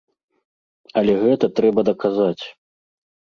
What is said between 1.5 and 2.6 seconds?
трэба даказаць.